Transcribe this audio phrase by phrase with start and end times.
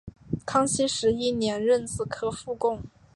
[0.47, 2.81] 康熙十一年壬子科副贡。